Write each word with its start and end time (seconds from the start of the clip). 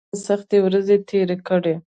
سکندر 0.03 0.13
هم 0.13 0.15
دلته 0.15 0.23
سختې 0.27 0.57
ورځې 0.65 0.95
تیرې 1.09 1.35
کړې 1.47 1.75